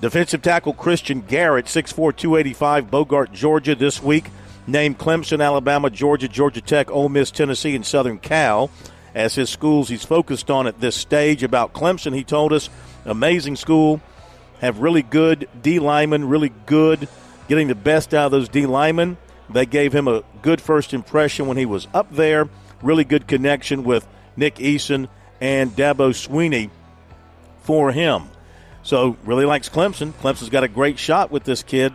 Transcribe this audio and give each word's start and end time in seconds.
Defensive 0.00 0.42
tackle 0.42 0.74
Christian 0.74 1.22
Garrett, 1.22 1.66
6'4, 1.66 2.14
285, 2.16 2.90
Bogart, 2.90 3.32
Georgia, 3.32 3.74
this 3.74 4.02
week. 4.02 4.30
Named 4.68 4.98
Clemson, 4.98 5.42
Alabama, 5.42 5.88
Georgia, 5.88 6.28
Georgia 6.28 6.60
Tech, 6.60 6.90
Ole 6.90 7.08
Miss, 7.08 7.30
Tennessee, 7.30 7.74
and 7.74 7.86
Southern 7.86 8.18
Cal 8.18 8.70
as 9.14 9.34
his 9.34 9.48
schools 9.48 9.88
he's 9.88 10.04
focused 10.04 10.50
on 10.50 10.66
at 10.66 10.78
this 10.78 10.94
stage. 10.94 11.42
About 11.42 11.72
Clemson, 11.72 12.14
he 12.14 12.22
told 12.22 12.52
us, 12.52 12.68
amazing 13.06 13.56
school, 13.56 14.00
have 14.60 14.80
really 14.80 15.02
good 15.02 15.48
D 15.62 15.78
linemen, 15.78 16.28
really 16.28 16.52
good 16.66 17.08
getting 17.48 17.68
the 17.68 17.74
best 17.74 18.12
out 18.12 18.26
of 18.26 18.32
those 18.32 18.48
D 18.48 18.66
linemen. 18.66 19.16
They 19.50 19.64
gave 19.64 19.94
him 19.94 20.06
a 20.06 20.22
good 20.42 20.60
first 20.60 20.92
impression 20.92 21.46
when 21.46 21.56
he 21.56 21.64
was 21.64 21.88
up 21.94 22.14
there. 22.14 22.48
Really 22.82 23.04
good 23.04 23.26
connection 23.26 23.82
with 23.84 24.06
Nick 24.36 24.56
Eason 24.56 25.08
and 25.40 25.74
Dabo 25.74 26.10
Swinney 26.10 26.70
for 27.62 27.90
him. 27.90 28.24
So 28.88 29.18
really 29.26 29.44
likes 29.44 29.68
Clemson. 29.68 30.12
Clemson's 30.12 30.48
got 30.48 30.64
a 30.64 30.68
great 30.68 30.98
shot 30.98 31.30
with 31.30 31.44
this 31.44 31.62
kid 31.62 31.92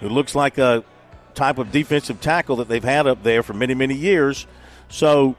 who 0.00 0.10
looks 0.10 0.34
like 0.34 0.58
a 0.58 0.84
type 1.32 1.56
of 1.56 1.72
defensive 1.72 2.20
tackle 2.20 2.56
that 2.56 2.68
they've 2.68 2.84
had 2.84 3.06
up 3.06 3.22
there 3.22 3.42
for 3.42 3.54
many, 3.54 3.72
many 3.72 3.94
years. 3.94 4.46
So 4.90 5.36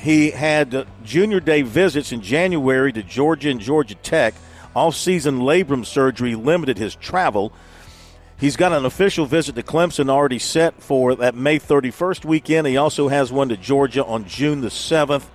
he 0.00 0.32
had 0.32 0.74
uh, 0.74 0.84
junior 1.04 1.38
day 1.38 1.62
visits 1.62 2.10
in 2.10 2.22
January 2.22 2.92
to 2.92 3.04
Georgia 3.04 3.50
and 3.50 3.60
Georgia 3.60 3.94
Tech. 3.94 4.34
Off-season 4.74 5.38
labrum 5.42 5.86
surgery 5.86 6.34
limited 6.34 6.76
his 6.76 6.96
travel. 6.96 7.52
He's 8.36 8.56
got 8.56 8.72
an 8.72 8.84
official 8.84 9.26
visit 9.26 9.54
to 9.54 9.62
Clemson 9.62 10.10
already 10.10 10.40
set 10.40 10.82
for 10.82 11.14
that 11.14 11.36
May 11.36 11.60
31st 11.60 12.24
weekend. 12.24 12.66
He 12.66 12.76
also 12.76 13.06
has 13.06 13.30
one 13.30 13.50
to 13.50 13.56
Georgia 13.56 14.04
on 14.04 14.24
June 14.24 14.60
the 14.60 14.70
7th. 14.70 15.26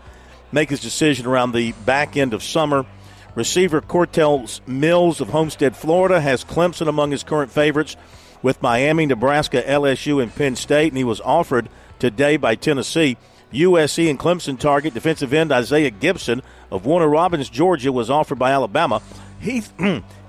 Make 0.52 0.70
his 0.70 0.82
decision 0.82 1.28
around 1.28 1.54
the 1.54 1.72
back 1.86 2.18
end 2.18 2.34
of 2.34 2.44
summer. 2.44 2.86
Receiver 3.34 3.82
Cortell 3.82 4.60
Mills 4.68 5.22
of 5.22 5.30
Homestead, 5.30 5.76
Florida, 5.76 6.20
has 6.20 6.44
Clemson 6.44 6.88
among 6.88 7.12
his 7.12 7.24
current 7.24 7.52
favorites 7.52 7.96
with 8.42 8.62
Miami, 8.62 9.06
Nebraska, 9.06 9.62
LSU, 9.62 10.22
and 10.22 10.34
Penn 10.34 10.56
State, 10.56 10.90
and 10.90 10.98
he 10.98 11.04
was 11.04 11.22
offered 11.22 11.70
today 12.00 12.36
by 12.38 12.56
Tennessee. 12.56 13.18
USC 13.54 14.10
and 14.10 14.20
Clemson 14.20 14.60
target 14.60 14.94
defensive 14.94 15.34
end 15.34 15.52
Isaiah 15.52 15.92
Gibson 15.92 16.42
of 16.72 16.86
Warner 16.86 17.08
Robins, 17.08 17.50
Georgia, 17.50 17.92
was 17.92 18.10
offered 18.10 18.40
by 18.40 18.52
Alabama. 18.52 19.02
Heath, 19.40 19.74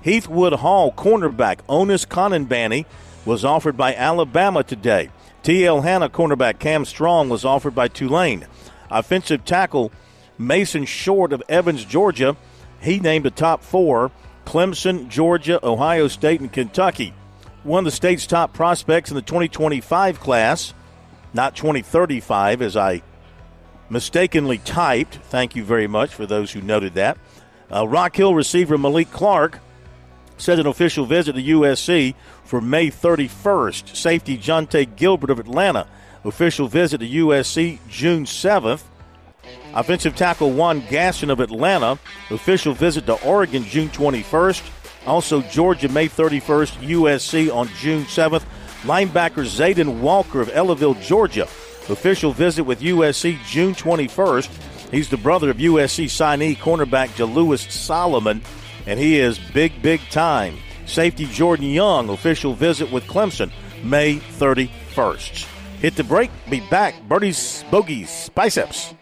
Heathwood 0.05 0.59
Hall 0.59 0.91
cornerback 0.91 1.59
Onis 1.67 2.05
Konanbanny 2.05 2.85
was 3.25 3.45
offered 3.45 3.77
by 3.77 3.95
Alabama 3.95 4.63
today. 4.63 5.09
T.L. 5.43 5.81
Hanna 5.81 6.09
cornerback 6.09 6.59
Cam 6.59 6.85
Strong 6.85 7.29
was 7.29 7.43
offered 7.43 7.75
by 7.75 7.87
Tulane. 7.87 8.45
Offensive 8.89 9.43
tackle 9.45 9.91
Mason 10.37 10.85
Short 10.85 11.33
of 11.33 11.43
Evans, 11.47 11.85
Georgia, 11.85 12.35
he 12.83 12.99
named 12.99 13.25
the 13.25 13.31
top 13.31 13.63
four 13.63 14.11
Clemson, 14.45 15.07
Georgia, 15.07 15.65
Ohio 15.65 16.07
State, 16.07 16.41
and 16.41 16.51
Kentucky. 16.51 17.13
One 17.63 17.79
of 17.79 17.85
the 17.85 17.95
state's 17.95 18.27
top 18.27 18.53
prospects 18.53 19.09
in 19.09 19.15
the 19.15 19.21
2025 19.21 20.19
class, 20.19 20.73
not 21.33 21.55
2035, 21.55 22.61
as 22.61 22.75
I 22.75 23.01
mistakenly 23.89 24.57
typed. 24.57 25.15
Thank 25.15 25.55
you 25.55 25.63
very 25.63 25.87
much 25.87 26.13
for 26.13 26.25
those 26.25 26.51
who 26.51 26.61
noted 26.61 26.95
that. 26.95 27.17
Uh, 27.71 27.87
Rock 27.87 28.15
Hill 28.15 28.35
receiver 28.35 28.77
Malik 28.77 29.11
Clark 29.11 29.59
said 30.37 30.59
an 30.59 30.67
official 30.67 31.05
visit 31.05 31.33
to 31.33 31.41
USC 31.41 32.15
for 32.43 32.59
May 32.59 32.91
31st. 32.91 33.95
Safety 33.95 34.37
Jonte 34.37 34.95
Gilbert 34.95 35.29
of 35.29 35.39
Atlanta, 35.39 35.87
official 36.25 36.67
visit 36.67 36.97
to 36.99 37.07
USC 37.07 37.79
June 37.87 38.25
7th. 38.25 38.83
Offensive 39.75 40.15
tackle 40.15 40.51
Juan 40.51 40.83
Gaston 40.89 41.31
of 41.31 41.39
Atlanta, 41.39 41.97
official 42.29 42.73
visit 42.73 43.05
to 43.07 43.13
Oregon 43.23 43.63
June 43.63 43.89
21st. 43.89 44.69
Also, 45.07 45.41
Georgia 45.41 45.89
May 45.89 46.07
31st, 46.07 46.77
USC 46.87 47.53
on 47.53 47.67
June 47.79 48.03
7th. 48.03 48.45
Linebacker 48.83 49.45
Zayden 49.45 50.01
Walker 50.01 50.41
of 50.41 50.49
Ellaville, 50.49 51.01
Georgia, 51.01 51.43
official 51.43 52.33
visit 52.33 52.65
with 52.65 52.81
USC 52.81 53.41
June 53.45 53.73
21st. 53.73 54.91
He's 54.91 55.09
the 55.09 55.17
brother 55.17 55.49
of 55.49 55.57
USC 55.57 56.05
signee 56.05 56.57
cornerback 56.57 57.07
Jalewis 57.15 57.71
Solomon, 57.71 58.41
and 58.85 58.99
he 58.99 59.19
is 59.19 59.39
big, 59.39 59.81
big 59.81 60.01
time. 60.09 60.57
Safety 60.85 61.25
Jordan 61.25 61.69
Young, 61.69 62.09
official 62.09 62.53
visit 62.53 62.91
with 62.91 63.05
Clemson 63.05 63.51
May 63.83 64.17
31st. 64.17 65.47
Hit 65.79 65.95
the 65.95 66.03
break, 66.03 66.29
be 66.49 66.59
back. 66.69 67.01
Birdie's 67.07 67.63
Bogies, 67.71 68.29
Biceps. 68.35 68.93